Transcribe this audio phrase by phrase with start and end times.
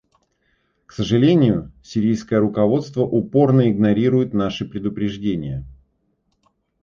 [0.87, 5.63] К сожалению, сирийское руководство упорно игнорирует наши предупреждения.